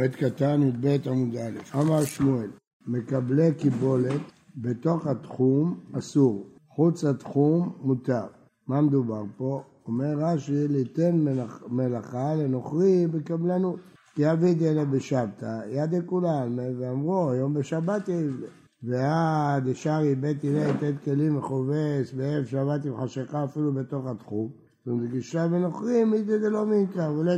[0.00, 2.50] מועד קטן, י"ב עמוד א', אמר שמואל,
[2.86, 4.20] מקבלי קיבולת
[4.56, 8.26] בתוך התחום אסור, חוץ התחום מותר.
[8.66, 9.62] מה מדובר פה?
[9.86, 11.24] אומר רש"י, ליתן
[11.68, 13.80] מלאכה לנוכרי בקבלנות.
[14.14, 18.46] כי אביד אלה בשבתא, יד לכולן, ואמרו, היום בשבת יבלה.
[18.82, 24.48] ועד ישרי בית הלל יתן כלים מכובס, בערב שבת עם חשיכה אפילו בתוך התחום.
[24.78, 27.32] זאת אומרת, גישה ונוכרים, מידי דלא מינקה, ולא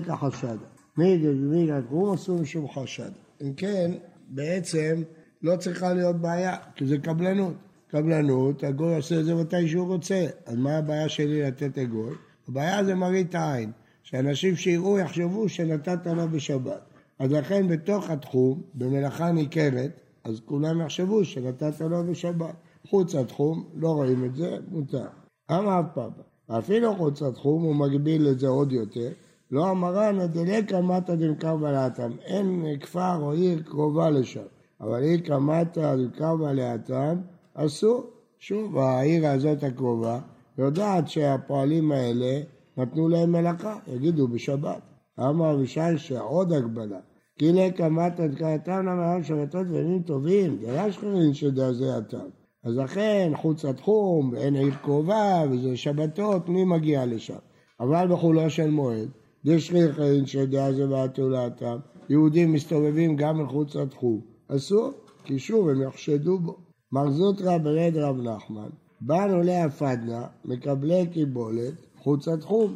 [0.96, 3.10] מידי דלא התחום אסור משום חשד.
[3.42, 3.90] אם כן,
[4.28, 5.02] בעצם
[5.42, 7.54] לא צריכה להיות בעיה, כי זה קבלנות.
[7.88, 10.26] קבלנות, הגוי עושה את זה מתי שהוא רוצה.
[10.46, 12.14] אז מה הבעיה שלי לתת הגוי?
[12.48, 13.72] הבעיה זה מראית העין.
[14.02, 16.80] שאנשים שיראו יחשבו שנתת לו בשבת.
[17.18, 22.54] אז לכן בתוך התחום, במלאכה ניכרת, אז כולם יחשבו שנתת לו בשבת.
[22.88, 25.06] חוץ התחום, לא רואים את זה, מותר.
[25.50, 26.22] אמר פאפה,
[26.58, 29.08] אפילו חוץ התחום הוא מגביל את זה עוד יותר.
[29.52, 34.42] לא אמרן הדלקה מטה דמקר בלעתם, אין כפר או עיר קרובה לשם,
[34.80, 37.16] אבל עיר קמטה דמקר בלעתם,
[37.54, 38.06] אסור.
[38.38, 40.20] שוב, העיר הזאת הקרובה
[40.58, 42.40] יודעת שהפועלים האלה
[42.76, 44.80] נתנו להם מלאכה, יגידו בשבת.
[45.20, 46.98] אמר אבישי שעוד הגבלה.
[47.38, 52.28] כי לקמת הדקאתם למען שבתות וימים טובים, זה היה שכנים שדע זה הטעם.
[52.64, 57.38] אז לכן, חוץ לתחום, אין עיר קרובה, וזה שבתות, מי מגיע לשם?
[57.80, 59.08] אבל בחולו של מועד,
[59.44, 61.76] דשכיחין שדע זה והתולעתם,
[62.08, 64.20] יהודים מסתובבים גם מחוץ לתחום.
[64.48, 64.92] אסור,
[65.24, 66.56] כי שוב הם יחשדו בו.
[66.92, 68.68] מר זוטרא ברד רב נחמן,
[69.00, 72.74] באנו להפדנה, מקבלי קיבולת, חוץ לתחום.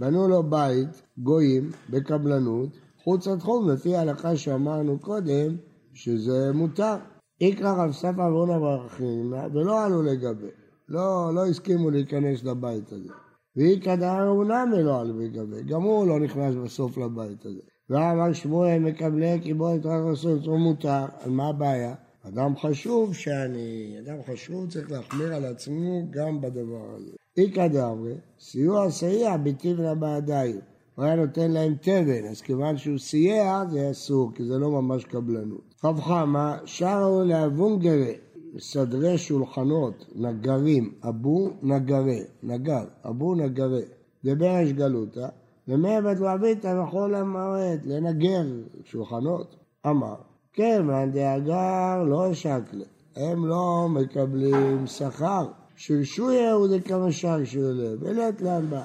[0.00, 2.68] בנו לו בית, גויים, בקבלנות,
[3.04, 5.56] חוץ לתחום, לפי ההלכה שאמרנו קודם,
[5.94, 6.96] שזה מותר.
[7.40, 10.50] איקרא רב ספא ואורנה ברכינה, ולא עלו לגבי.
[10.88, 13.12] לא, לא הסכימו להיכנס לבית הזה.
[13.56, 17.60] ואיכא דהר אונמי לא עלו לגבי, גם הוא לא נכנס בסוף לבית הזה.
[17.90, 21.94] ואמר שמואל מקבלי קיבולת רק לעשות, זה מותר, על מה הבעיה?
[22.28, 27.12] אדם חשוב שאני, אדם חשוב צריך להחמיר על עצמו גם בדבר הזה.
[27.36, 30.60] איכא דאמרי, סיוע סייע בתיבנה בעדיים.
[30.94, 35.04] הוא היה נותן להם תבן, אז כיוון שהוא סייע זה אסור, כי זה לא ממש
[35.04, 35.74] קבלנות.
[35.84, 38.12] רב חמא, שרו לאבונגרה,
[38.58, 43.80] סדרי שולחנות, נגרים, אבו נגרה, נגר, אבו נגרה,
[44.24, 45.28] דברש גלותא,
[45.68, 48.44] למעבד ועביתא וכל המועד, לנגר
[48.84, 49.56] שולחנות.
[49.86, 50.14] אמר,
[50.52, 52.84] כן, מאן דאגר לא שקלה,
[53.16, 55.46] הם לא מקבלים שכר.
[55.76, 58.84] שרשויה דקמא שרשויה, ולית לאן בא.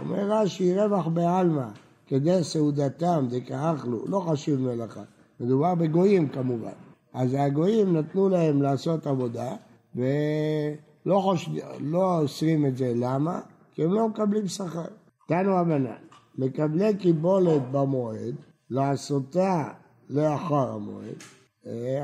[0.00, 1.68] אומר רש"י, רווח בעלמא,
[2.06, 5.02] כדי סעודתם דכאכלו, לא חשוב מלאכה.
[5.40, 6.87] מדובר בגויים כמובן.
[7.18, 9.56] אז הגויים נתנו להם לעשות עבודה,
[9.96, 11.50] ולא חוש...
[11.80, 13.40] לא אוסרים את זה, למה?
[13.72, 14.84] כי הם לא מקבלים שכר.
[15.28, 15.96] תנו הבנה,
[16.38, 18.34] מקבלי קיבולת במועד,
[18.70, 19.68] לעשותה
[20.10, 21.22] לאחר המועד.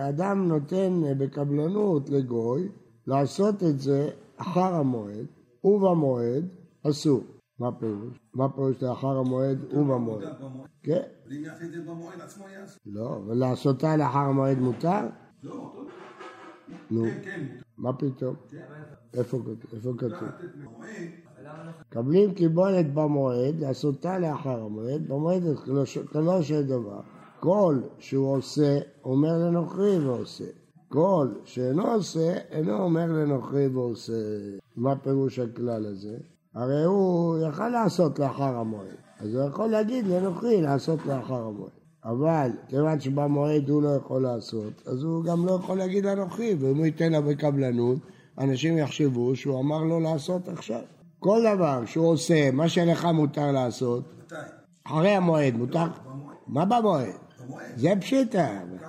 [0.08, 2.68] אדם נותן בקבלנות לגוי
[3.06, 5.26] לעשות את זה אחר המועד
[5.64, 6.48] ובמועד
[6.90, 7.20] אסור.
[7.58, 8.20] מה פירוש?
[8.34, 10.24] מה פירוש לאחר המועד ובמועד?
[10.82, 11.02] כן.
[11.26, 12.78] ואם יעשה את זה במועד עצמו יעשה.
[12.86, 15.00] לא, ולעשותה לאחר המועד מותר?
[15.42, 15.86] לא,
[16.90, 17.46] נו, כן, כן.
[17.78, 18.34] מה פתאום?
[18.48, 18.64] כן.
[19.14, 19.38] איפה
[19.98, 20.28] כתוב?
[21.80, 25.42] מקבלים קיבולת במועד, לעשותה לאחר המועד, במועד
[26.12, 27.00] כלא של דבר.
[27.40, 30.44] כל שהוא עושה, אומר לנוכרי ועושה.
[30.88, 34.12] כל שאינו עושה, אינו אומר לנוכרי ועושה.
[34.76, 36.18] מה פירוש הכלל הזה?
[36.54, 41.70] הרי הוא יכל לעשות לאחר המועד, אז הוא יכול להגיד לנוכרי לעשות לאחר המועד.
[42.04, 46.76] אבל כיוון שבמועד הוא לא יכול לעשות, אז הוא גם לא יכול להגיד לנוכרי, ואם
[46.76, 47.98] הוא ייתן לה בקבלנות,
[48.38, 50.80] אנשים יחשבו שהוא אמר לו לעשות עכשיו.
[51.18, 54.34] כל דבר שהוא עושה, מה שלך מותר לעשות, מתי?
[54.84, 55.78] אחרי המועד, מותר?
[56.06, 56.36] במועד.
[56.46, 57.08] מה במועד?
[57.76, 58.48] זה פשיטה.
[58.72, 58.88] לא?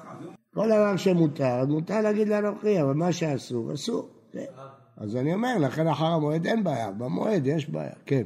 [0.53, 4.09] כל דבר שמותר, מותר להגיד לאנוכי, אבל מה שאסור, אסור.
[4.97, 8.23] אז אני אומר, לכן אחר המועד אין בעיה, במועד יש בעיה, כן.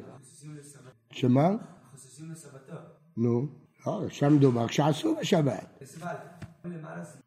[1.11, 1.55] שמה?
[1.95, 2.73] חוששים לסבתו.
[3.17, 3.47] נו,
[3.87, 5.83] לא, שם מדובר כשעשו בשבת.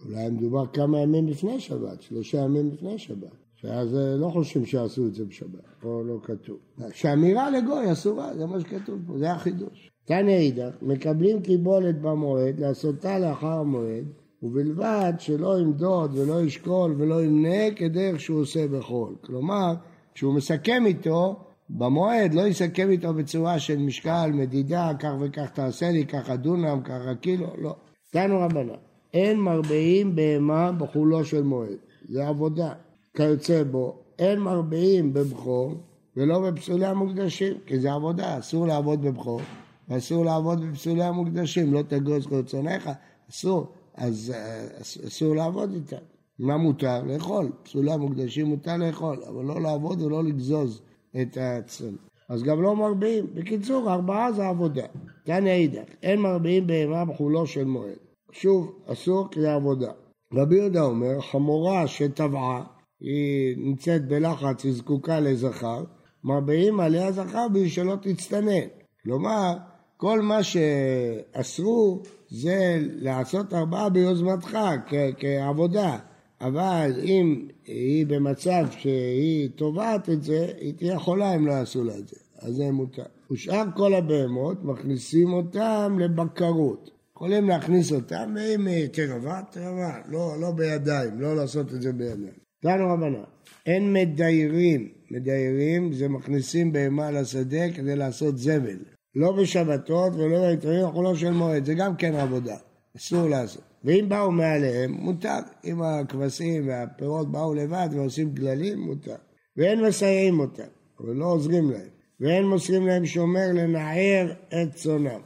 [0.07, 3.43] אולי מדובר כמה ימים לפני שבת, שלושה ימים לפני שבת.
[3.55, 6.59] שאז אה, לא חושבים שעשו את זה בשבת, פה לא כתוב.
[6.93, 9.91] שאמירה לגוי אסורה, זה מה שכתוב פה, זה החידוש.
[10.05, 14.05] תניא אידך, מקבלים קיבולת במועד, לעשותה לאחר המועד,
[14.43, 19.15] ובלבד שלא ימדוד ולא ישקול ולא ימנה כדרך שהוא עושה בחול.
[19.21, 19.75] כלומר,
[20.15, 21.37] כשהוא מסכם איתו,
[21.71, 27.15] במועד לא יסכם איתו בצורה של משקל, מדידה, כך וכך תעשה לי, ככה דונם, ככה
[27.21, 27.77] קילו, לא.
[28.11, 28.75] תנו רבנן,
[29.15, 31.79] אין מרביעים בהמה בחולו של מועד,
[32.09, 32.73] זה עבודה.
[33.17, 35.75] כיוצא בו, אין מרביעים בבכור
[36.17, 39.41] ולא בפסולי המוקדשים, כי זה עבודה, אסור לעבוד בבכור
[39.89, 42.91] ואסור לעבוד בפסולי המוקדשים, לא תגוז כרצונך,
[43.31, 44.67] אסור, אז אה,
[45.07, 46.05] אסור לעבוד איתם.
[46.39, 47.03] מה מותר?
[47.05, 47.53] לאכול.
[47.63, 50.83] פסולה מוקדשים מותר לאכול, אבל לא לעבוד ולא לגזוז
[51.23, 51.95] את הצאן.
[52.29, 53.27] אז גם לא מרביעים.
[53.35, 54.87] בקיצור, ארבעה זה עבודה.
[55.25, 57.99] תנא אידך, אין מרביעים בהמה בחולו של מועד.
[58.33, 59.93] שוב, אסור כי זה עבודה.
[60.35, 62.65] רבי יהודה אומר, חמורה שטבעה,
[63.01, 65.85] היא נמצאת בלחץ, היא זקוקה לזכר,
[66.25, 68.67] מרביעים עליה זכר בשביל שלא תצטנן.
[69.03, 69.57] כלומר,
[70.03, 75.99] כל מה שאסרו זה לעשות ארבעה ביוזמתך כ- כעבודה,
[76.41, 81.99] אבל אם היא במצב שהיא תובעת את זה, היא תהיה חולה אם לא יעשו לה
[81.99, 83.03] את זה, אז זה מותר.
[83.31, 86.91] ושאר כל הבהמות מכניסים אותם לבקרות.
[87.17, 92.35] יכולים להכניס אותם, ואם היא תרבה, תרבה, לא, לא בידיים, לא לעשות את זה בידיים.
[92.61, 93.23] תנו רבנן,
[93.67, 98.79] אין מדיירים, מדיירים זה מכניסים בהמה לשדה כדי לעשות זבל.
[99.15, 102.57] לא בשבתות ולא ביתרים חולו של מועד, זה גם כן עבודה,
[102.97, 103.63] אסור לעשות.
[103.85, 105.39] ואם באו מעליהם, מותר.
[105.65, 109.17] אם הכבשים והפירות באו לבד ועושים גללים, מותר.
[109.57, 110.63] ואין מסייעים אותם,
[111.01, 111.89] אבל לא עוזרים להם.
[112.21, 115.21] ואין מוסרים להם שומר לנער את צונם.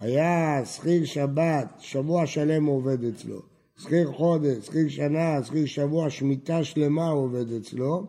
[0.00, 3.42] היה שכיר שבת, שבוע שלם הוא עובד אצלו.
[3.78, 8.06] שכיר חודש, שכיר שנה, שכיר שבוע, שמיטה שלמה הוא עובד אצלו.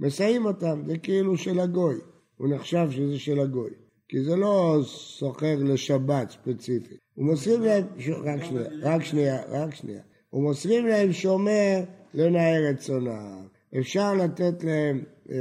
[0.00, 1.94] מסייעים אותם, זה כאילו של הגוי.
[2.36, 3.70] הוא נחשב שזה של הגוי.
[4.10, 6.98] כי זה לא סוחר לשבת ספציפית.
[7.14, 7.84] הוא מוסרים להם.
[8.22, 10.00] רק שנייה, רק שנייה, רק שנייה.
[10.30, 11.80] הוא מוסרים להם שומר
[12.14, 13.46] לנער את צונם.
[13.80, 15.36] אפשר לתת להם אה,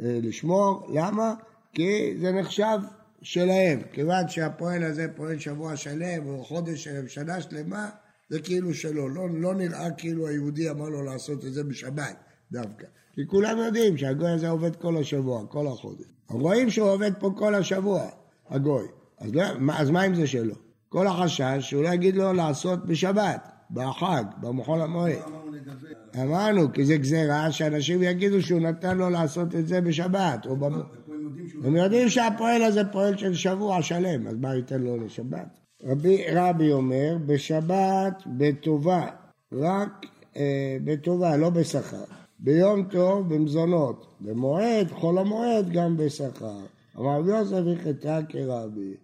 [0.00, 1.34] אה, לשמור, למה?
[1.72, 2.78] כי זה נחשב
[3.22, 3.80] שלהם.
[3.92, 7.90] כיוון שהפועל הזה פועל שבוע שלם, או חודש שלם, שנה שלמה,
[8.30, 9.08] זה כאילו שלו.
[9.08, 12.16] לא, לא נראה כאילו היהודי אמר לו לעשות את זה בשבת
[12.52, 12.86] דווקא.
[13.18, 16.06] כי כולם יודעים שהגוי הזה עובד כל השבוע, כל החודש.
[16.30, 18.02] רואים שהוא עובד פה כל השבוע,
[18.48, 18.86] הגוי.
[19.18, 19.42] אז, לא,
[19.72, 20.54] אז מה אם זה שלו?
[20.88, 25.16] כל החשש שהוא לא יגיד לו לעשות בשבת, בחג, במחול המועד.
[25.26, 26.22] אמרנו לגבי...
[26.22, 30.46] אמרנו, כי זה גזירה שאנשים יגידו שהוא נתן לו לעשות את זה בשבת.
[30.46, 30.74] או במ...
[30.74, 31.64] יודעים שהוא...
[31.64, 35.58] הם יודעים שהפועל הזה פועל של שבוע שלם, אז מה ייתן לו לשבת?
[35.84, 39.06] רבי רבי אומר, בשבת בטובה,
[39.52, 40.06] רק
[40.36, 42.04] אה, בטובה, לא בשכר.
[42.40, 46.58] ביום טוב במזונות, במועד, חול המועד גם בשכר.
[46.96, 48.94] אבל רבי יוסף הלכתה כרבי,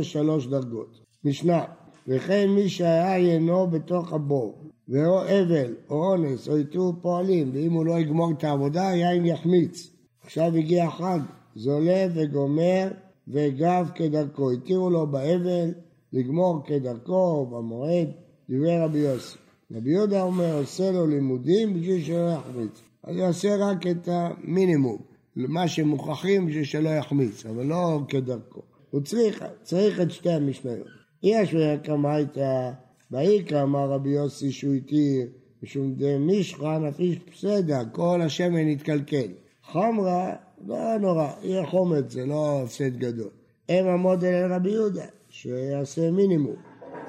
[0.00, 1.00] יש שלוש דרגות.
[1.24, 1.64] משנה,
[2.08, 4.58] וכן מי שהיה יינו בתוך הבור,
[4.88, 9.90] ואו אבל, או אונס, או איתור פועלים, ואם הוא לא יגמור את העבודה, יין יחמיץ.
[10.24, 11.20] עכשיו הגיע חג,
[11.54, 12.88] זולה וגומר,
[13.28, 14.50] וגב כדרכו.
[14.50, 15.70] התירו לו באבל
[16.12, 18.08] לגמור כדרכו במועד,
[18.50, 19.38] דברי רבי יוסי.
[19.74, 22.82] רבי יהודה אומר, עושה לו לימודים בשביל שלא יחמיץ.
[23.02, 24.98] אז יעשה רק את המינימום,
[25.36, 28.60] מה שמוכרחים בשביל שלא יחמיץ, אבל לא כדרכו.
[28.90, 30.86] הוא צריך, צריך את שתי המשניות.
[31.22, 31.54] יש
[31.84, 32.72] כמה הייתה,
[33.10, 35.26] באיקרא אמר רבי יוסי שהוא התיר,
[35.62, 39.28] משום דמישכן אפיש פסדה, כל השמן התקלקל.
[39.64, 40.34] חמרה,
[40.66, 43.30] לא נורא, יהיה חומץ, זה לא הפסד גדול.
[43.70, 46.56] אם המודל אל רבי יהודה, שיעשה מינימום.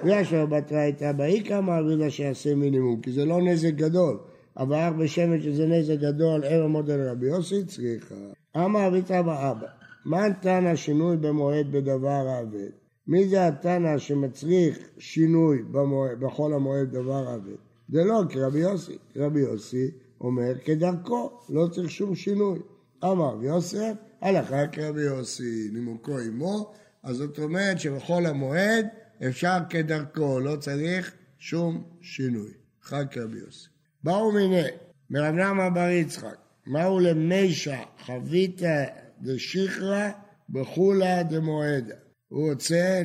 [0.04, 4.18] לו בתרייתא באיקרא אמר רבי יהודה שיעשה מינימום, כי זה לא נזק גדול.
[4.58, 8.16] אבל רק בשמן שזה נזק גדול, אם המודל אל רבי יוסי צריכה.
[8.58, 9.68] אמר רבי תרבא אבא,
[10.06, 12.70] מה תנא שינוי במועד בדבר האבד?
[13.08, 17.56] מי זה התנא שמצריך שינוי במועד, בחול המועד דבר האבד?
[17.90, 18.98] זה לא כרבי יוסי.
[19.16, 22.60] רבי יוסי אומר כדרכו, לא צריך שום שינוי.
[23.04, 26.72] אמר רבי יוסף, הלכה כרבי יוסי, נימוקו עמו,
[27.04, 28.88] אז זאת אומרת שבחול המועד
[29.28, 32.52] אפשר כדרכו, לא צריך שום שינוי.
[32.82, 33.70] חג כרבי יוסי.
[34.04, 34.68] באו מיני,
[35.10, 38.62] מרב נעמה בר יצחק, מהו למישה חבית
[39.22, 40.10] דשכרא
[40.50, 41.96] בחולה דמועדה.
[42.28, 43.02] הוא רוצה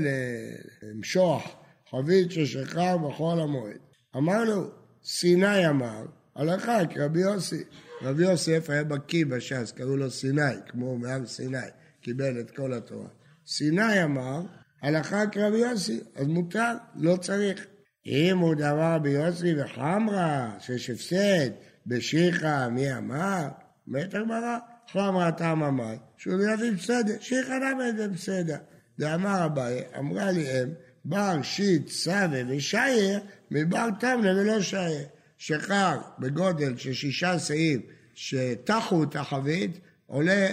[0.82, 1.56] למשוח
[1.90, 3.78] חבית ששחרר בחול המועד.
[4.16, 4.70] אמר לו,
[5.04, 7.64] סיני אמר, הלכה כרבי יוסי.
[8.02, 11.58] רבי יוסף היה בקיא בש"ס, קראו לו סיני, כמו מהר סיני,
[12.00, 13.08] קיבל את כל התורה.
[13.46, 14.40] סיני אמר,
[14.82, 17.66] הלכה כרבי יוסי, אז מותר, לא צריך.
[18.06, 21.50] אם הוא דבר רבי יוסי וחמרה, שיש הפסד,
[21.86, 23.48] בשיחא, מי אמר?
[23.86, 24.58] אומרת הגמרא,
[24.92, 28.56] חמרה טעם אמר, שהוא לא יביא בסדר, שיחא למה זה בסדר.
[28.98, 30.68] דאמר אביי, אמרה לי אם,
[31.04, 33.20] בר שיט סבא ושייר,
[33.50, 35.06] מבר תמנה ולא שייר.
[35.38, 37.80] שחר בגודל של שישה שאים
[38.14, 40.46] שטחו את החבית, עולה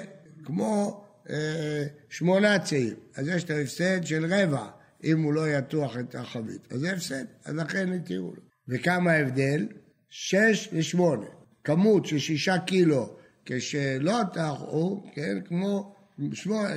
[0.44, 1.06] כמו
[2.10, 2.96] שמונה צעים.
[3.16, 4.70] אז יש את ההפסד של רבע,
[5.04, 6.74] אם הוא לא יתוח את החבית.
[6.74, 8.42] אז זה הפסד, אז לכן התירו לו.
[8.68, 9.68] וכמה ההבדל?
[10.10, 11.26] שש ושמונה.
[11.64, 15.96] כמות של שישה קילו כשלא טחו, כן, כמו
[16.34, 16.70] שמונה,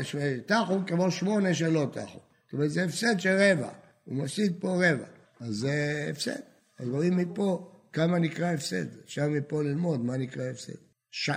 [0.47, 2.18] טחו כמו שמונה שלא טחו.
[2.44, 3.68] זאת אומרת, זה הפסד של רבע,
[4.04, 5.06] הוא מפסיד פה רבע.
[5.40, 6.40] אז זה הפסד.
[6.78, 8.87] אז רואים מפה כמה נקרא הפסד.
[9.04, 10.73] אפשר מפה ללמוד מה נקרא הפסד.
[11.11, 11.30] ש...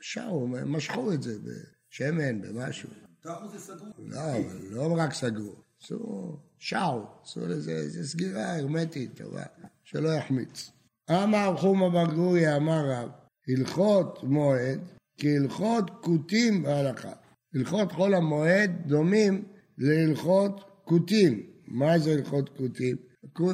[0.00, 1.38] שרו, משכו את זה
[1.98, 2.88] בשמן, במשהו.
[3.20, 3.88] תחו זה סגור.
[3.98, 4.22] לא,
[4.70, 5.54] לא רק סגרו.
[5.82, 9.42] עשו שעו, עשו לזה סגירה הרמטית טובה,
[9.84, 10.70] שלא יחמיץ.
[11.10, 13.08] אמר חומא בר גוריה, אמר רב,
[13.48, 14.80] הלכות מועד
[15.20, 17.12] כהלכות כותים בהלכה.
[17.54, 19.44] הלכות חול המועד דומים
[19.78, 21.42] להלכות כותים.
[21.66, 22.96] מה זה הלכות כותים?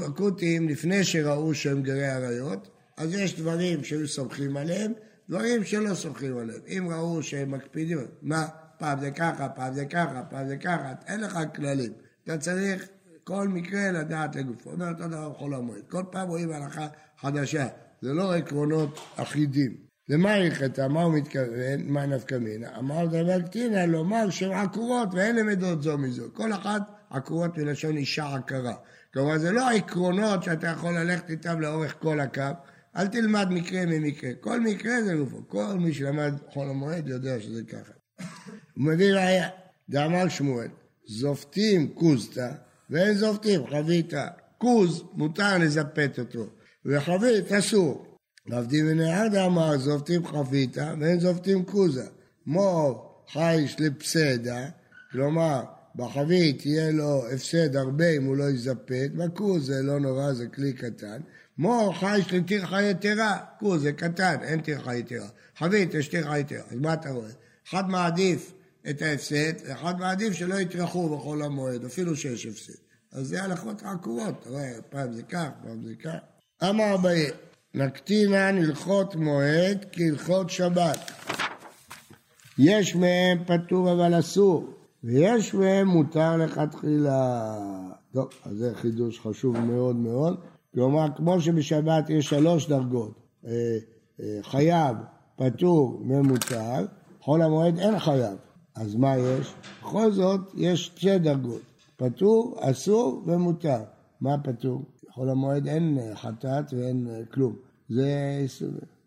[0.06, 4.92] הכותים, לפני שראו שהם גרי עריות, אז יש דברים שהיו סומכים עליהם,
[5.28, 6.60] דברים שלא סומכים עליהם.
[6.68, 8.46] אם ראו שהם מקפידים, מה,
[8.78, 11.92] פעם זה ככה, פעם זה ככה, פעם זה ככה, אין לך כללים.
[12.24, 12.88] אתה צריך
[13.24, 14.70] כל מקרה לדעת לגופו.
[14.70, 15.82] אומר אותו דבר בחול המועד.
[15.88, 16.86] כל פעם רואים הלכה
[17.20, 17.66] חדשה.
[18.02, 19.76] זה לא עקרונות אחידים.
[20.08, 20.88] למה הלכתה?
[20.88, 21.80] מה הוא מתכוון?
[21.86, 22.78] מה נפקא מינה?
[22.78, 26.24] אמר דבר קטינה לומר שהן עקורות ואין למדות זו מזו.
[26.32, 28.74] כל אחת עקורות מלשון אישה עקרה.
[29.12, 32.42] כלומר זה לא העקרונות שאתה יכול ללכת איתם לאורך כל הקו.
[32.96, 34.30] אל תלמד מקרה ממקרה.
[34.40, 35.48] כל מקרה זה גופו.
[35.48, 37.92] כל מי שלמד חול המועד יודע שזה ככה.
[38.76, 39.48] הוא מביא ראיה.
[39.88, 40.68] דאמר שמואל,
[41.06, 42.50] זופטים כוזתא
[42.90, 44.28] ואין זופטים חביתה.
[44.58, 46.46] כוז מותר לזפת אותו,
[46.86, 48.16] וחבית אסור.
[48.46, 52.06] ועבדים ונהרדה אמר זופטים חביתה ואין זופטים כוזה.
[52.46, 54.68] מור חייש לפסדה,
[55.12, 55.62] כלומר
[55.96, 60.72] בחבית יהיה לו הפסד הרבה אם הוא לא יזפת, בכוז זה לא נורא, זה כלי
[60.72, 61.20] קטן.
[61.58, 65.26] מור חייש לטרחה יתרה, כוז זה קטן, אין טרחה יתרה.
[65.58, 67.30] חבית יש טרחה יתרה, אז מה אתה רואה?
[67.68, 68.52] אחד מעדיף
[68.90, 72.72] את ההפסד, ואחד מעדיף שלא יטרחו בחול המועד, אפילו שיש הפסד.
[73.12, 76.18] אז זה הלכות עקורות, אתה רואה, פעם זה כך, פעם זה כך.
[76.70, 77.30] אמר אביי,
[77.74, 81.10] נקטינן הלכות מועד כהלכות שבת.
[82.58, 87.54] יש מהם פטור אבל אסור, ויש מהם מותר לכתחילה.
[88.12, 90.53] טוב, אז זה חידוש חשוב מאוד מאוד.
[90.74, 93.14] כלומר, כמו שבשבת יש שלוש דרגות,
[93.46, 93.50] אה,
[94.20, 94.96] אה, חייב,
[95.36, 96.86] פטור ומותר,
[97.20, 98.38] חול המועד אין חייב.
[98.76, 99.54] אז מה יש?
[99.80, 101.60] בכל זאת יש שתי דרגות,
[101.96, 103.82] פטור, אסור ומותר.
[104.20, 104.82] מה פטור?
[105.10, 107.56] חול המועד אין חטאת ואין כלום.
[107.88, 108.44] זה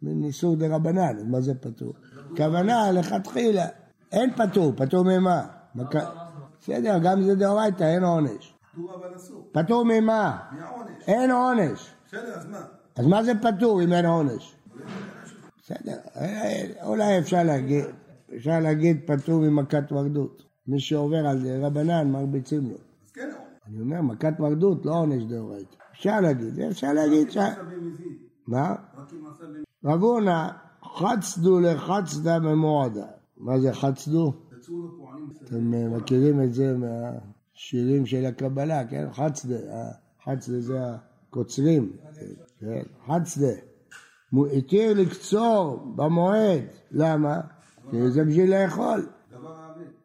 [0.02, 1.94] מין איסור דה רבנן, מה זה פטור?
[2.38, 3.66] כוונה לכתחילה,
[4.12, 5.46] אין פטור, פטור ממה?
[5.76, 8.57] בסדר, גם זה דאורייתא, אין עונש.
[8.78, 9.50] פטור אבל אסור.
[9.52, 10.38] פטור ממה?
[10.52, 11.04] מהעונש.
[11.08, 11.94] אין עונש.
[12.08, 12.66] בסדר, אז מה?
[12.96, 14.56] אז מה זה פטור אם אין עונש?
[15.62, 17.86] בסדר, אה, אולי אפשר להגיד,
[18.36, 20.44] אפשר להגיד פטור ממכת מרדות.
[20.68, 22.78] מי שעובר על זה רבנן מרביצים לו.
[23.06, 23.58] אז כן העונש.
[23.68, 25.76] אני אומר, מכת מרדות, לא עונש דאורייתא.
[25.92, 27.38] אפשר להגיד, אפשר להגיד ש...
[28.48, 28.76] מה?
[29.86, 30.48] רב הונא,
[30.84, 33.06] חצדו לחצדה ממועדה.
[33.38, 34.34] מה זה חצדו?
[35.44, 36.76] אתם אה, מכירים את זה
[37.58, 39.08] מהשירים של הקבלה, כן?
[39.12, 39.92] חצדה, אה,
[40.26, 40.80] חצדה זה
[41.30, 41.92] הקוצרים,
[42.60, 42.82] כן?
[43.08, 43.54] חצדה.
[44.58, 47.40] התיר לקצור במועד, למה?
[47.92, 49.10] כי זה בשביל לאכול.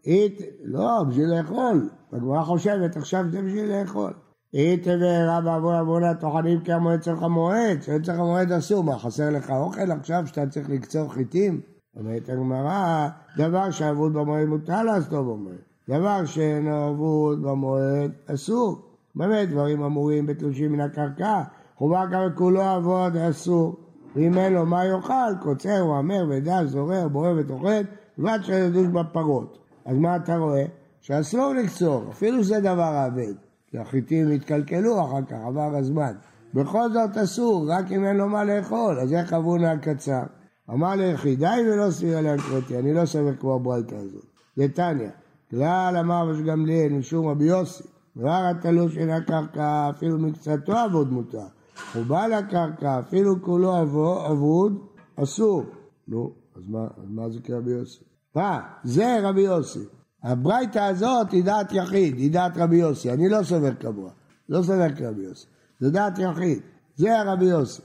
[0.07, 1.89] אית, לא, בשביל לאכול.
[2.13, 4.13] הגמרא חושבת, עכשיו זה בשביל לאכול.
[4.55, 9.31] אית ורב עבור עוונה טוחנים כי המועד צריך המועד, שאין צריך המועד אסור, מה חסר
[9.31, 11.61] לך אוכל עכשיו שאתה צריך לקצור חיטים?
[11.97, 18.83] אומרת הגמרא, דבר שאבוד במועד מותר לעשותו במועד, דבר שאינו אבוד במועד אסור.
[19.15, 21.43] באמת דברים אמורים בתלושים מן הקרקע,
[21.77, 23.77] חובה גם כולו אבוד אסור.
[24.17, 27.83] ואם אין לו מה יאכל, קוצר, מהמר ודל, זורר, בורר וטוחן,
[28.19, 29.59] ובד שנדוש בפרות.
[29.85, 30.65] אז מה אתה רואה?
[31.01, 33.35] שאסור לקצור, אפילו שזה דבר אבד.
[33.71, 36.13] כי החיטים התקלקלו אחר כך, עבר הזמן.
[36.55, 40.23] בכל זאת אסור, רק אם אין לו מה לאכול, אז איך אבונה הקצר?
[40.71, 44.25] אמר ליחידי ולא סבירה לאנקרותי, אני לא סובר כמו הברייתא הזאת.
[44.57, 45.11] נתניה,
[45.57, 47.85] כלל אמר ראש גמליאל משום רבי יוסי,
[48.17, 51.47] דבר התלוש מן הקרקע, אפילו מקצתו אבוד מותר.
[51.95, 54.79] הוא בא לקרקע, אפילו כולו אבו- אבוד,
[55.17, 55.65] אסור.
[56.09, 58.05] נו, אז מה, אז מה זה כרבי יוסי?
[58.37, 58.61] מה?
[58.85, 59.85] זה רבי יוסי.
[60.23, 63.13] הברייתא הזאת היא דעת יחיד, היא דעת רבי יוסי.
[63.13, 64.11] אני לא סובר כמוה,
[64.49, 65.47] לא סובר כרבי יוסי.
[65.81, 66.59] זה דעת יחיד,
[66.97, 67.83] זה הרבי יוסי.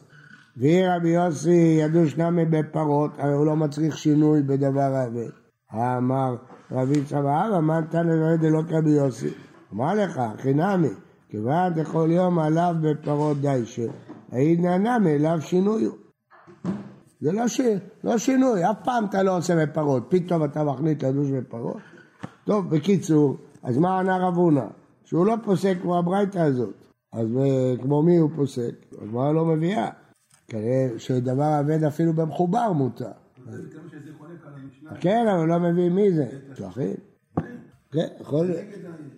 [0.57, 5.31] ואם רבי יוסי ידוש נמי בפרות, הרי הוא לא מצריך שינוי בדבר האבל.
[5.73, 6.35] אמר
[6.71, 9.29] רבי צבא, אמר נתן לרועד דלא כרבי יוסי.
[9.73, 10.87] אמר לך, חינמי,
[11.29, 13.87] כיוון דכל יום עליו בפרות דיישה,
[14.31, 15.95] העידנא נמי אליו שינוי הוא.
[17.21, 17.61] זה לא, ש...
[18.03, 21.77] לא שינוי, אף פעם אתה לא עושה בפרות, פתאום אתה מחליט לדוש בפרות.
[22.45, 24.65] טוב, בקיצור, אז מה ענה רב הונא?
[25.05, 26.75] שהוא לא פוסק כמו הברייתא הזאת.
[27.13, 28.73] אז אה, כמו מי הוא פוסק?
[29.01, 29.89] הגמרא לא מביאה.
[30.47, 33.11] כנראה שדבר אבד אפילו במחובר מותר.
[34.99, 36.25] כן, אבל לא מבין מי זה.
[36.55, 36.93] שכין?
[37.91, 38.65] כן, יכול להיות.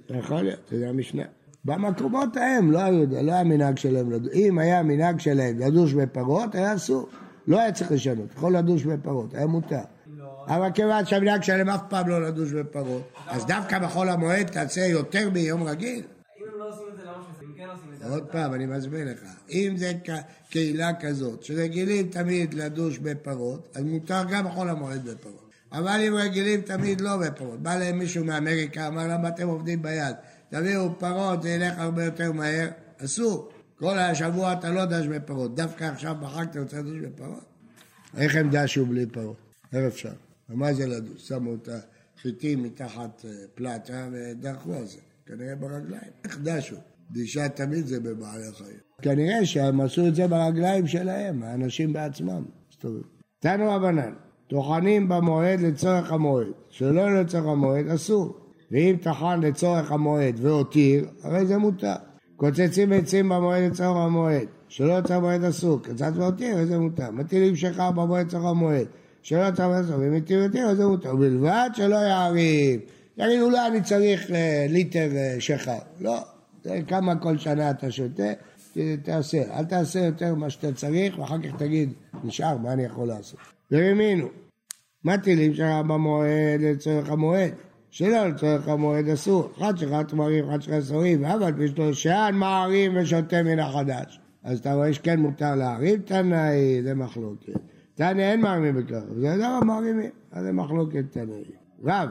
[0.09, 1.23] יכול להיות, זה המשנה.
[1.65, 2.79] במקומות ההם לא
[3.21, 4.33] לא היה מנהג שלהם לדוש.
[4.33, 7.09] אם היה מנהג שלהם לדוש בפרות, היה אסור.
[7.47, 9.81] לא היה צריך לשנות, יכול לדוש בפרות, היה מותר.
[10.47, 15.29] אבל כיוון שהמנהג שלהם אף פעם לא לדוש בפרות, אז דווקא בחול המועד תעשה יותר
[15.29, 15.99] מיום רגיל.
[15.99, 17.49] אם הם לא עושים את זה, למה שעושים?
[17.49, 17.88] אם כן עושים את זה.
[18.03, 19.91] עוד פעם, אני מסביר לך, אם זה
[20.49, 25.49] קהילה כזאת, שרגילים תמיד לדוש בפרות, אז מותר גם בחול המועד בפרות.
[25.71, 30.15] אבל אם רגילים תמיד לא בפרות, בא להם מישהו מאמריקה, אמר למה אתם עובדים ביד?
[30.49, 33.49] תביאו פרות, זה ילך הרבה יותר מהר, אסור.
[33.75, 37.43] כל השבוע אתה לא דש בפרות, דווקא עכשיו בחג אתה רוצה לדוש בפרות?
[38.17, 39.35] איך הם דשו בלי פרות?
[39.73, 40.13] איך אפשר?
[40.49, 41.27] ומה זה לדוש?
[41.27, 41.69] שמו את
[42.17, 46.11] החיטים מתחת אה, פלטה ודרכו על זה, כנראה ברגליים.
[46.23, 46.75] איך דשו?
[47.11, 48.79] דישה תמיד זה בבעלי חיים.
[49.01, 52.43] כנראה שהם עשו את זה ברגליים שלהם, האנשים בעצמם.
[53.39, 54.13] תנו רבנן,
[54.47, 58.37] טוחנים במועד לצורך המועד, שלא לצורך המועד אסור.
[58.71, 61.93] ואם טחן לצורך המועד והותיר, הרי זה מותר.
[62.35, 67.11] קוצצים עצים במועד לצורך המועד, שלא לצורך המועד אסור, קצת והותיר, הרי זה מותר.
[67.11, 68.87] מטילים שכר במועד לצורך המועד,
[69.21, 71.15] שלא לצורך המועד אסור, התיר והותיר, הרי זה מותר.
[71.15, 72.79] ובלבד שלא יעריב.
[73.17, 75.77] יגיד, אולי אני צריך אה, ליטר אה, שכר.
[75.99, 76.19] לא,
[76.87, 78.23] כמה כל שנה אתה שותה,
[79.03, 79.57] תעשה.
[79.57, 83.39] אל תעשה יותר ממה שאתה צריך, ואחר כך תגיד, נשאר, מה אני יכול לעשות?
[83.71, 84.27] ורימינו,
[85.05, 87.51] מטילים שכר במועד לצורך המועד,
[87.89, 89.49] שלא לצורך המועד אסור.
[89.57, 94.19] אחד שלך תמרים, אחד שלך אסורים, אבל יש לו שען מערים ושותה מן החדש.
[94.43, 97.53] אז אתה רואה שכן מותר להרים תנאי, זה מחלוקת.
[97.95, 101.43] תנאי אין מערימים בכך, זה דבר מערימים, אז זה מחלוקת תנאי.
[101.83, 102.09] רב,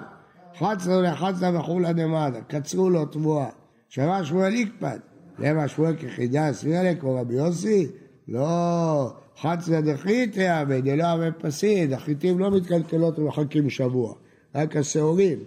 [0.59, 3.49] חצנו לחצנה וכולי דמדה, קצרו לו תבואה.
[3.89, 4.99] שמע שמואל יקפד,
[5.39, 7.87] למה שמואל כחידה סבירה לקרוא רבי יוסי?
[8.29, 14.15] לא, חצנה דחיתיה ודלא אבי פסיד, החיטים לא מתקלקלות ומחכים שבוע,
[14.55, 15.39] רק השעורים.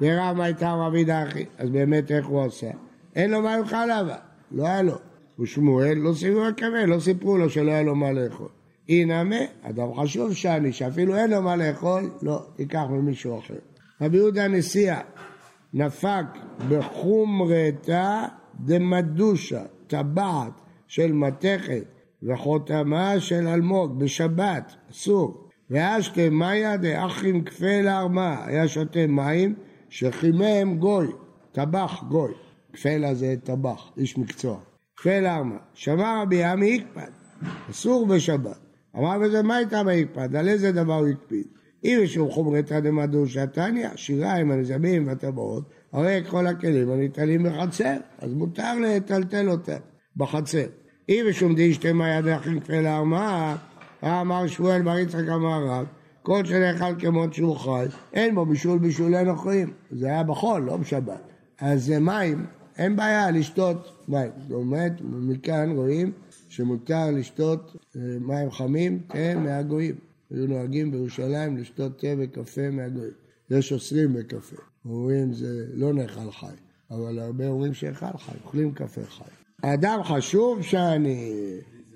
[0.00, 2.70] ורב הייתה רבי דחי, אז באמת איך הוא עשה?
[3.16, 4.14] אין לו מה יאכל אבל,
[4.52, 4.96] לא היה לו.
[5.38, 8.48] ושמואל לא סיפרו לקבל, לא סיפרו לו שלא היה לו מה לאכול.
[8.88, 13.54] אינמה, אדם חשוב שאני, שאפילו אין לו מה לאכול, לא, תיקח ממישהו אחר.
[14.00, 15.00] רבי יהודה נשיאה,
[15.74, 16.24] נפק
[16.68, 18.24] בחומרתה
[18.60, 20.52] דמדושה, טבעת
[20.86, 21.84] של מתכת
[22.22, 25.48] וחותמה של אלמוג בשבת, אסור.
[25.70, 29.54] ואשתה מאיה דאחים כפה לארמה, היה שותה מים
[29.88, 31.06] שחימם גוי,
[31.52, 32.32] טבח גוי.
[32.72, 34.58] כפלה זה טבח, איש מקצוע.
[34.96, 35.56] כפה לארמה.
[35.74, 37.10] שמע רבי עמי יקפד,
[37.70, 38.58] אסור בשבת.
[38.96, 41.46] אמר בזה מה איתה ויקפד, על איזה דבר הוא הקפיד?
[41.84, 48.78] אם לו חומרתא דמדושה תניא, שיריים, הנזמים והטבעות, הרי כל הכלים הניטלים בחצר, אז מותר
[48.78, 49.78] לטלטל אותם
[50.16, 50.66] בחצר.
[51.08, 53.56] אם משום שתי יד אחים כפה לארמה,
[54.04, 55.86] אמר שמואל בר יצחק אמר רב,
[56.22, 59.72] כל שנאכל כמות שהוא חי, אין בו בישול בישולי נוכרים.
[59.90, 61.20] זה היה בחול, לא בשבת.
[61.60, 62.46] אז זה מים,
[62.78, 64.30] אין בעיה לשתות מים.
[64.40, 66.12] זאת אומרת, מכאן רואים
[66.48, 69.94] שמותר לשתות אה, מים חמים, תה מהגויים.
[70.34, 73.12] היו נוהגים בירושלים לשתות תה וקפה מהגויים.
[73.50, 74.56] יש אוסרים בקפה.
[74.84, 76.54] אומרים זה לא נאכל חי,
[76.90, 79.24] אבל הרבה אומרים שאכל חי, אוכלים קפה חי.
[79.62, 81.30] האדם חשוב שאני...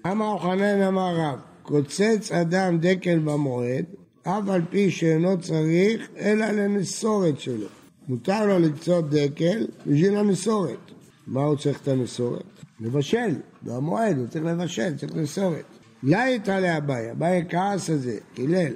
[0.07, 3.85] אמר אוחנן אמר רב, קוצץ אדם דקל במועד,
[4.22, 7.66] אף על פי שאינו צריך, אלא לנסורת שלו.
[8.09, 10.79] מותר לו לקצות דקל בשביל הנסורת.
[11.27, 12.42] מה הוא צריך את הנסורת?
[12.81, 15.64] לבשל, במועד הוא צריך לבשל, צריך נסורת.
[16.02, 18.72] לא הייתה לאביי, אביי כעס על זה, קילל.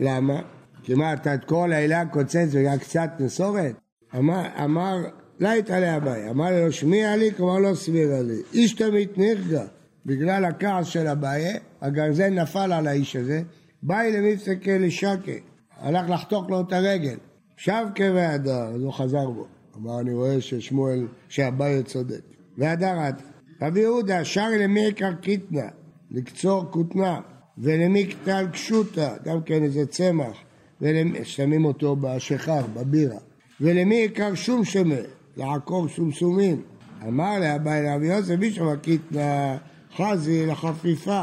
[0.00, 0.42] למה?
[0.82, 3.74] כי מה, אתה את כל העילה קוצץ ורק קצת נסורת?
[4.18, 4.96] אמר, אמר,
[5.40, 8.42] לא הייתה לאביי, אמר לו שמיע לי, כלומר לא סבירה לי.
[8.52, 9.62] איש תמיד נרגע,
[10.06, 13.42] בגלל הכעס של אביי, הגרזן נפל על האיש הזה,
[13.82, 15.32] באי למפסקי לשקה,
[15.80, 17.16] הלך לחתוך לו את הרגל.
[17.56, 19.46] שב כבהדר, אז הוא חזר בו.
[19.76, 22.20] אמר, אני רואה ששמואל, שאביי צודק.
[22.58, 23.22] והדר עד.
[23.62, 25.68] רבי יהודה, שר למי עיקר קיטנה,
[26.10, 27.20] לקצור כותנה,
[27.58, 30.36] ולמי קטל קשוטה, גם כן איזה צמח,
[30.80, 33.18] ושמים אותו בשיכר, בבירה.
[33.60, 34.94] ולמי עיקר שום שמה,
[35.36, 36.62] לעקור סומסומים.
[37.08, 39.56] אמר לאביי רבי יוסף, מישהו קיטנה
[39.96, 41.22] חזי לחפיפה.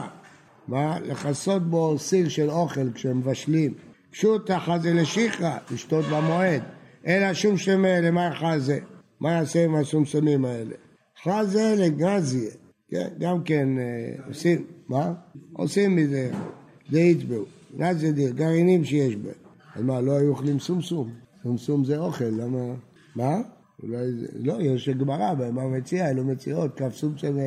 [0.68, 1.00] מה?
[1.00, 3.74] לכסות בו סיר של אוכל כשהם מבשלים.
[4.12, 6.64] קשוטה חזי לשיחה, לשתות במועד.
[7.08, 8.80] אלא שום שמה למה חזה.
[9.20, 10.76] מה יעשה עם הסומסומים האלה?
[11.24, 12.52] חזה לגזיה.
[12.90, 15.14] כן, גם כן אה, עושים, מה?
[15.54, 16.32] עושים מזה,
[16.90, 17.46] זה יתבעו.
[17.78, 19.34] גזיה דיר, גרעינים שיש בהם.
[19.76, 21.10] אז מה, לא היו אוכלים סומסום?
[21.44, 22.74] סומסום זה אוכל, למה?
[23.16, 23.42] מה?
[23.84, 27.38] אולי זה, לא, יש גמרא, מה מציע, אלו מציעות, כף סומסום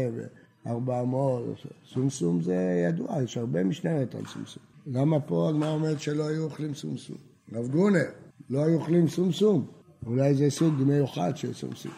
[0.66, 1.44] ארבע מאות,
[1.92, 4.62] סומסום זה ידוע, יש הרבה משניות על סומסום.
[4.87, 7.16] למה פה הגמרא אומרת שלא היו אוכלים סומסום?
[7.53, 8.05] רב גרונר,
[8.51, 9.66] לא היו אוכלים סומסום.
[10.07, 11.92] אולי זה סוג מיוחד של סומסום.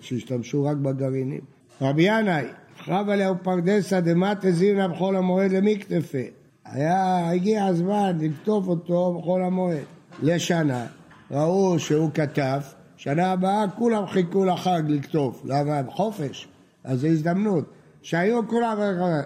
[0.00, 1.40] שהשתמשו רק בגרעינים.
[1.80, 2.46] רבי ינאי,
[2.86, 6.18] חב עליה פרדסא דמטה זימנה בחול המועד למקטפה.
[6.64, 9.84] היה, הגיע הזמן לקטוף אותו בחול המועד.
[10.22, 10.86] לשנה,
[11.30, 12.60] ראו שהוא כתב,
[12.96, 15.42] שנה הבאה כולם חיכו לחג לקטוף.
[15.44, 15.80] למה?
[15.90, 16.48] חופש.
[16.84, 17.64] אז זו הזדמנות.
[18.02, 18.78] שהיו כולם,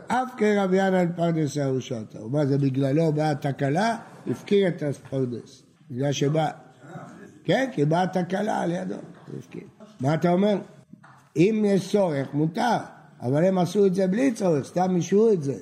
[0.06, 2.18] אף כרבי ינאי פרדסא הוא שתה.
[2.30, 3.96] מה זה בגללו באה תקלה?
[4.30, 5.62] הפקיר את הפרדס.
[5.90, 6.50] בגלל שבא...
[7.44, 8.94] כן, כי באה תקלה על ידו.
[9.38, 9.62] הפקיר.
[10.00, 10.58] מה אתה אומר?
[11.36, 12.76] אם יש צורך, מותר,
[13.22, 15.54] אבל הם עשו את זה בלי צורך, סתם אישרו את זה.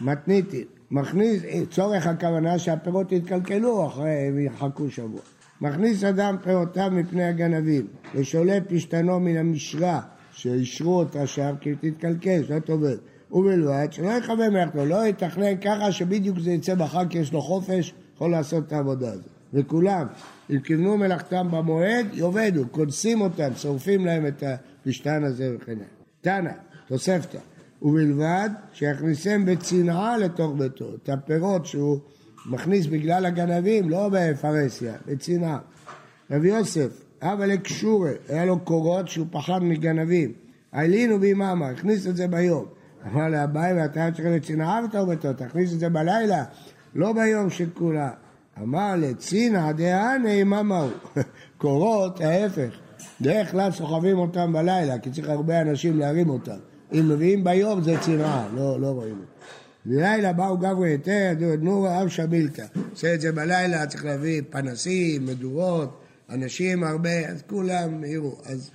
[0.00, 5.20] מתניתי, מכניס, צורך הכוונה שהפירות יתקלקלו אחרי, הם יחכו שבוע.
[5.60, 10.00] מכניס אדם פירותיו מפני הגנבים, ושולט פשתנו מן המשרה,
[10.32, 12.96] שאישרו אותה שם, כי תתקלקל, שלא תאבד.
[13.32, 17.94] ובלבד שלא יכוון מלאכתו, לא יתכנן ככה שבדיוק זה יצא בחג כי יש לו חופש,
[18.14, 19.30] יכול לעשות את העבודה הזאת.
[19.54, 20.06] וכולם,
[20.50, 25.97] אם כיוונו מלאכתם במועד, יאבדו, כונסים אותם, שורפים להם את הפשתן הזה וכן הלאה.
[26.20, 26.50] תנא,
[26.88, 27.38] תוספתא,
[27.82, 31.98] ובלבד שיכניסם בצנעה לתוך ביתו, את הפירות שהוא
[32.46, 35.58] מכניס בגלל הגנבים, לא בפרהסיה, בצנעה.
[36.30, 36.88] רבי יוסף,
[37.22, 40.32] אבא לקשורי, היה לו קורות שהוא פחד מגנבים.
[40.72, 42.64] עלינו ביממה, הכניס את זה ביום.
[43.06, 46.44] אמר לאביי, ואתה צריך לצנעה בתוך ביתו, תכניס את זה בלילה,
[46.94, 48.10] לא ביום של כולה.
[48.62, 50.90] אמר לצינא דהנה יממה הוא.
[51.58, 52.87] קורות, ההפך.
[53.20, 56.56] דרך כלל סוחבים אותם בלילה, כי צריך הרבה אנשים להרים אותם.
[56.92, 59.22] אם מביאים ביום זה צנעה, לא, לא רואים.
[59.86, 62.64] בלילה באו גברי היתר, נורא אב שבילתא.
[62.92, 68.36] עושה את זה בלילה, צריך להביא פנסים, מדורות, אנשים הרבה, אז כולם יראו.
[68.44, 68.70] אז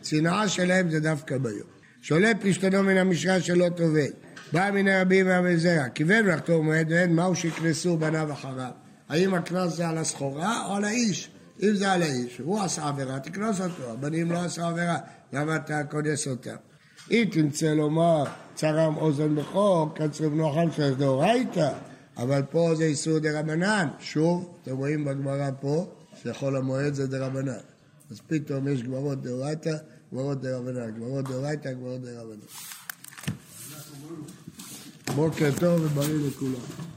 [0.00, 1.68] הצנעה שלהם זה דווקא ביום.
[2.00, 4.10] שולט פשטנו מן המשרה שלא טובל.
[4.52, 8.70] בא מן הרבים והמזרע, כיוון מלאכתו מועד ואין מהו שיקנסו בניו אחריו.
[9.08, 11.30] האם הקנס זה על הסחורה או על האיש?
[11.62, 14.98] אם זה על האיש, הוא עשה עבירה, תקנוס אותו, הבנים לא עשו עבירה,
[15.32, 16.56] למה אתה כונס אותם?
[17.10, 21.70] אם תרצה לומר צרם אוזן בכור, קצר בנו חמסה דאורייתא,
[22.16, 23.88] אבל פה זה איסור דרבנן.
[24.00, 25.86] שוב, אתם רואים בגמרא פה,
[26.22, 27.52] שחול המועד זה דרבנן.
[28.10, 29.76] אז פתאום יש גמרות דאורייתא,
[30.12, 32.46] גמרות דרבנן, גמרות דאורייתא, גמרות דרבנן.
[35.14, 36.87] בוקר טוב ובריא לכולם.